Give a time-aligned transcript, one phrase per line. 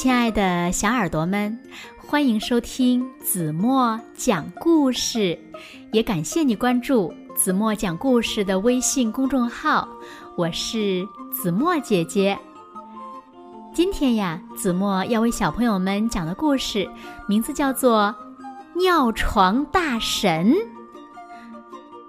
[0.00, 1.58] 亲爱的小耳朵们，
[1.96, 5.36] 欢迎收听子墨讲故事，
[5.90, 9.88] 也感谢你关注子墨讲故事的微信公众号。
[10.36, 12.38] 我是子墨姐姐。
[13.74, 16.88] 今天呀，子墨要为小朋友们讲的故事
[17.26, 18.14] 名字叫做
[18.78, 20.52] 《尿床大神》。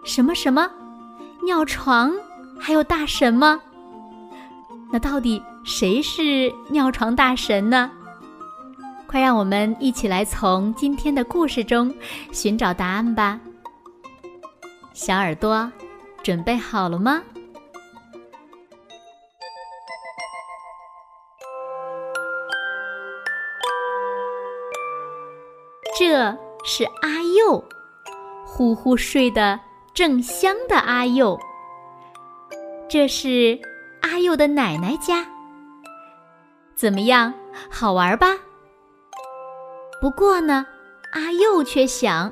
[0.04, 0.70] 什么什么？
[1.44, 2.14] 尿床
[2.60, 3.60] 还有大神吗？
[4.92, 5.42] 那到底？
[5.70, 7.92] 谁是尿床大神呢？
[9.06, 11.94] 快让我们一起来从今天的故事中
[12.32, 13.40] 寻找答案吧！
[14.94, 15.72] 小耳朵，
[16.24, 17.22] 准备好了吗？
[26.00, 27.64] 这是阿佑，
[28.44, 29.60] 呼呼睡得
[29.94, 31.40] 正香的阿佑。
[32.90, 33.60] 这是
[34.02, 35.28] 阿佑的奶奶家。
[36.80, 37.34] 怎么样，
[37.70, 38.38] 好玩吧？
[40.00, 40.66] 不过呢，
[41.12, 42.32] 阿佑却想：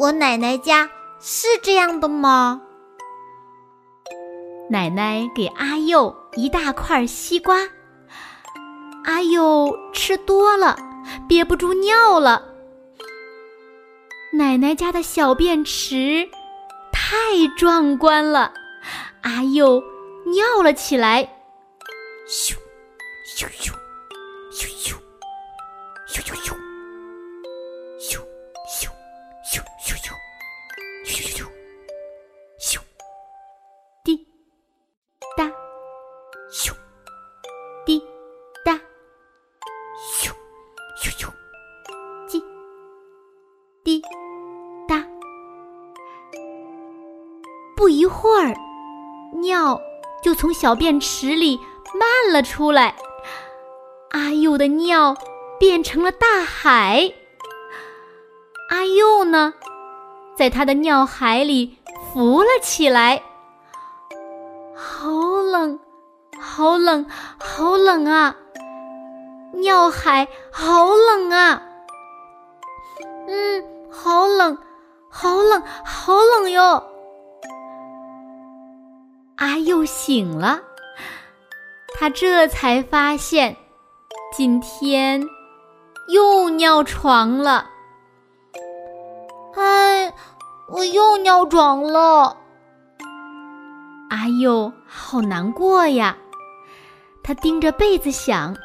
[0.00, 2.60] 我奶奶家是这样的吗？
[4.68, 7.56] 奶奶给阿佑一大块西瓜，
[9.04, 10.76] 阿佑吃多了，
[11.28, 12.42] 憋不住尿了。
[14.32, 16.28] 奶奶家的小便池
[16.90, 18.52] 太壮观了，
[19.20, 19.80] 阿佑
[20.26, 21.44] 尿了起来，
[22.28, 22.56] 咻！
[23.34, 23.72] 咻咻
[24.52, 24.94] 咻咻
[26.06, 26.52] 咻咻咻
[27.98, 28.12] 咻
[28.68, 28.84] 咻咻
[29.42, 29.96] 咻咻
[31.06, 31.48] 咻咻
[32.60, 32.80] 咻
[34.04, 34.26] 滴
[35.34, 35.44] 答
[36.52, 36.74] 咻
[37.86, 38.02] 滴
[38.64, 38.74] 答
[39.96, 40.30] 咻
[41.00, 41.32] 咻咻
[42.28, 42.42] 滴
[43.82, 44.02] 滴
[44.86, 45.02] 答。
[47.74, 48.54] 不一会儿，
[49.40, 49.80] 尿
[50.22, 51.58] 就从小便池里
[51.98, 52.94] 漫了出来。
[54.52, 55.16] 阿佑的尿
[55.58, 57.10] 变成了大海，
[58.68, 59.54] 阿佑呢，
[60.36, 61.78] 在他的尿海里
[62.12, 63.22] 浮了起来。
[64.76, 65.08] 好
[65.50, 65.80] 冷，
[66.38, 67.06] 好冷，
[67.38, 68.36] 好冷啊！
[69.54, 71.62] 尿海好冷啊！
[73.28, 74.58] 嗯，好冷，
[75.08, 76.82] 好冷，好冷哟！
[79.36, 80.60] 阿佑醒了，
[81.94, 83.56] 他这才发现。
[84.32, 85.28] 今天
[86.08, 87.66] 又尿床了，
[89.54, 90.10] 哎，
[90.68, 92.34] 我又尿床了。
[94.08, 96.16] 阿佑好难过呀，
[97.22, 98.56] 他盯着被子想：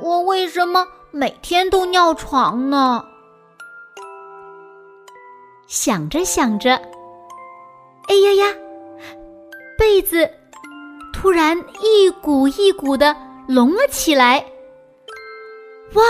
[0.00, 3.04] 我为什么每天都尿床呢？
[5.68, 6.74] 想着想着，
[8.08, 8.54] 哎呀呀，
[9.78, 10.28] 被子
[11.12, 13.27] 突然一股一股的。
[13.48, 14.44] 隆了起来！
[15.94, 16.02] 哇，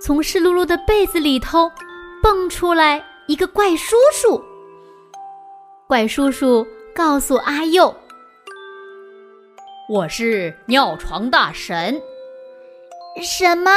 [0.00, 1.70] 从湿漉漉的被子里头
[2.22, 4.42] 蹦出来一个怪叔叔。
[5.86, 7.94] 怪叔叔告诉阿佑
[9.90, 12.00] ：“我是尿床大神。
[13.22, 13.70] ”“什么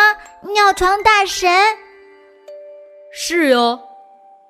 [0.53, 1.51] 尿床大神
[3.11, 3.77] ？”“是哟，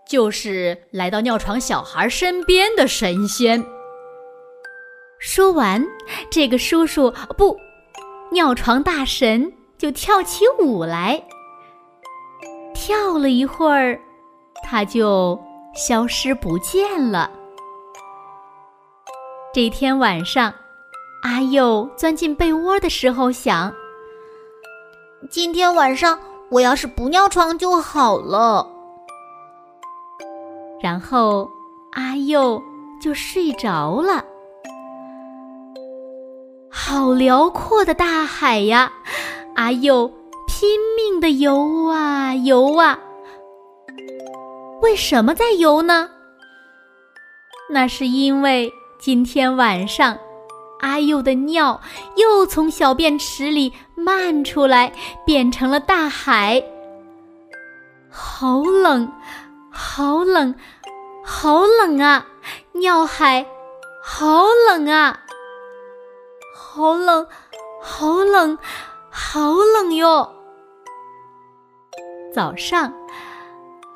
[0.08, 3.66] 就是来到尿床小孩身边的神仙。”
[5.20, 5.86] 说完，
[6.30, 7.56] 这个叔叔不，
[8.32, 11.22] 尿床大神就跳起舞来。
[12.74, 14.00] 跳了一会儿，
[14.64, 15.38] 他就
[15.76, 17.30] 消失不见了。
[19.54, 20.54] 这天晚上，
[21.24, 23.74] 阿佑钻进被窝的时候想：
[25.30, 26.18] 今天晚上
[26.50, 28.66] 我要是不尿床就好了。
[30.82, 31.50] 然后
[31.92, 32.62] 阿佑
[33.02, 34.24] 就睡着了。
[36.90, 38.92] 好辽阔的大海呀！
[39.56, 40.12] 阿佑
[40.48, 42.98] 拼命的游啊游啊。
[44.82, 46.10] 为什么在游呢？
[47.70, 50.18] 那是因为今天晚上，
[50.80, 51.80] 阿佑的尿
[52.16, 54.92] 又从小便池里漫出来，
[55.24, 56.64] 变成了大海。
[58.10, 59.12] 好冷，
[59.70, 60.56] 好冷，
[61.24, 62.26] 好冷啊！
[62.72, 63.46] 尿海，
[64.04, 65.20] 好冷啊！
[66.72, 67.26] 好冷，
[67.82, 68.56] 好冷，
[69.10, 70.32] 好冷哟！
[72.32, 72.94] 早上，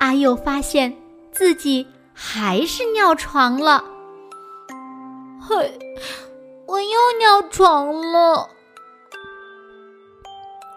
[0.00, 0.92] 阿佑发现
[1.30, 3.84] 自己还是尿床了。
[5.40, 5.78] 嘿，
[6.66, 8.50] 我又尿床了。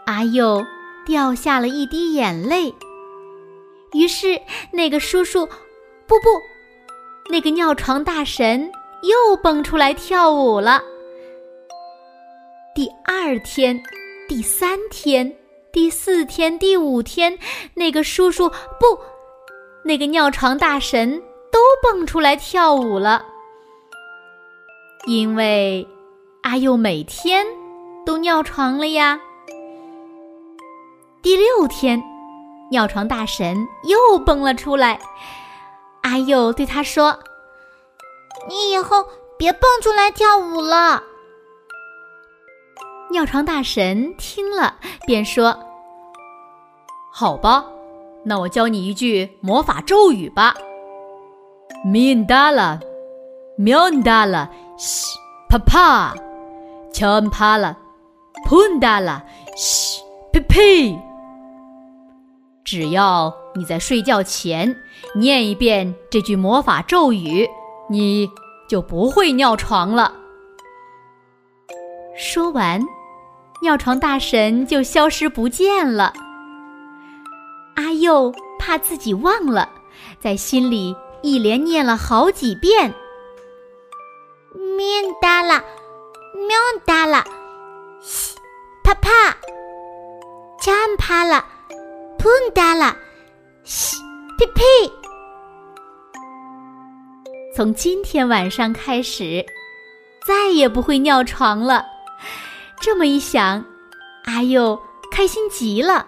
[0.05, 0.63] 阿佑
[1.03, 2.75] 掉下了一滴眼泪。
[3.93, 4.39] 于是，
[4.71, 5.47] 那个叔叔，
[6.05, 6.29] 不不，
[7.31, 8.71] 那个尿床大神
[9.01, 10.83] 又蹦出来跳舞了。
[12.77, 13.81] 第二天、
[14.27, 15.35] 第三天、
[15.73, 17.35] 第四天、第五天，
[17.73, 18.47] 那个叔叔
[18.79, 18.99] 不，
[19.83, 21.19] 那个尿床大神
[21.51, 23.25] 都蹦出来跳舞了，
[25.07, 25.87] 因为
[26.43, 27.43] 阿佑每天
[28.05, 29.19] 都尿床了呀。
[31.23, 31.99] 第六天，
[32.69, 34.99] 尿床大神又蹦了出来。
[36.03, 37.17] 阿佑对他说
[38.47, 39.03] ：“你以后
[39.35, 41.03] 别蹦出来跳舞了。”
[43.09, 44.75] 尿床大神听了，
[45.05, 45.57] 便说
[47.11, 47.65] ：“好吧，
[48.23, 50.53] 那我教你一句魔法咒语吧。
[51.85, 52.79] min da la
[53.57, 55.15] min da la sh
[55.47, 56.13] pa pa
[56.91, 57.75] chan pa la
[58.45, 59.21] pun da la
[59.55, 59.99] sh
[60.33, 60.99] p p
[62.65, 64.75] 只要你在睡觉前
[65.15, 67.47] 念一遍这句魔法咒语，
[67.89, 68.29] 你
[68.67, 70.13] 就不会尿床了。
[72.17, 72.81] 说完，
[73.61, 76.13] 尿床大神就消失不见了。
[77.75, 79.69] 阿佑怕自己忘了，
[80.19, 82.93] 在心里一连念了好几遍
[84.77, 85.63] ：“面哒啦，
[86.47, 87.23] 喵哒啦，
[88.01, 88.35] 西
[88.83, 89.09] 啪啪，
[90.61, 91.45] 枪啪啦。”
[92.19, 92.97] 喷哒啦，
[93.63, 93.95] 嘘，
[94.39, 94.63] 呸呸！
[97.55, 99.45] 从今天晚上开始，
[100.25, 101.85] 再也不会尿床了。
[102.79, 103.65] 这么一想，
[104.25, 104.79] 阿佑
[105.11, 106.07] 开心极了。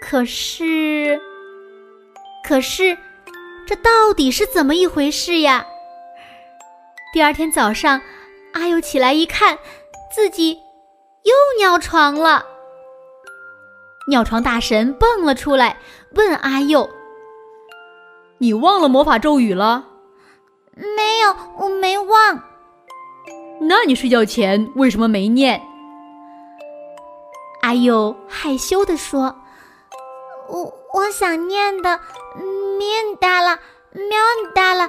[0.00, 1.20] 可是，
[2.46, 2.96] 可是，
[3.66, 5.64] 这到底是怎么一回事呀？
[7.12, 8.00] 第二天早上，
[8.52, 9.58] 阿佑起来一看，
[10.14, 10.54] 自己
[11.22, 12.44] 又尿床了。
[14.08, 15.78] 尿床大神蹦了出来，
[16.14, 16.90] 问阿佑
[18.38, 19.88] ：“你忘了魔法咒语了
[20.76, 22.42] ？”“没有，我没忘。
[23.68, 25.60] ”“那你睡觉前为什么没念？”
[27.62, 29.34] 阿佑害羞地说
[30.48, 31.98] ：“我我想念的，
[32.78, 33.58] 面大了，
[33.92, 34.18] 喵
[34.54, 34.88] 大了，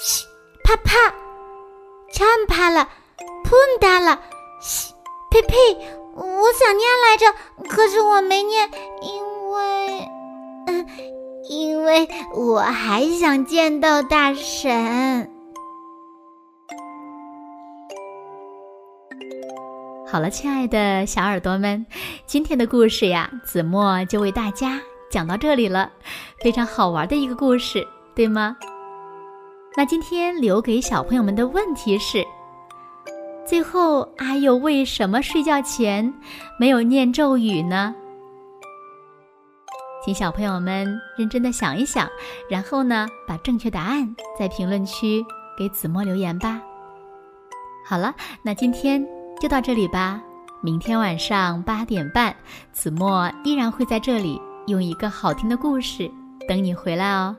[0.00, 0.26] 嘘，
[0.64, 1.14] 啪啪，
[2.12, 2.88] 枪啪了，
[3.44, 4.20] 砰哒了，
[4.60, 4.92] 嘘，
[5.30, 5.56] 呸呸。”
[6.14, 7.34] 我想念来着，
[7.70, 8.70] 可是我没念，
[9.00, 10.08] 因为，
[10.66, 10.86] 嗯，
[11.48, 15.31] 因为我还想见到大神。
[20.12, 21.86] 好了，亲爱的小耳朵们，
[22.26, 24.78] 今天的故事呀，子墨就为大家
[25.10, 25.90] 讲到这里了，
[26.42, 27.82] 非常好玩的一个故事，
[28.14, 28.54] 对吗？
[29.74, 32.22] 那今天留给小朋友们的问题是。
[33.46, 36.12] 最后，阿佑为什么睡觉前
[36.58, 37.94] 没有念咒语呢？
[40.04, 42.06] 请小朋友们认真的想一想，
[42.50, 45.24] 然后呢，把正确答案在评论区
[45.56, 46.60] 给子墨留言吧。
[47.86, 49.02] 好了，那今天
[49.42, 50.22] 就到这里吧。
[50.60, 52.32] 明天晚上八点半，
[52.70, 56.08] 子墨依然会在这里用一个好听的故事
[56.46, 57.36] 等你回来哦。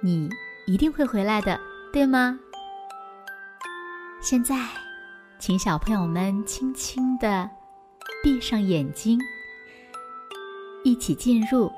[0.00, 0.30] 你
[0.68, 1.58] 一定会回来的，
[1.92, 2.38] 对吗？
[4.20, 4.54] 现在。
[5.40, 7.48] 请小朋友们轻轻地
[8.22, 9.18] 闭上眼睛，
[10.84, 11.72] 一起进入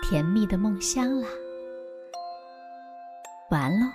[0.00, 1.28] 甜蜜的梦乡啦！
[3.50, 3.86] 完喽。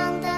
[0.00, 0.29] 上的。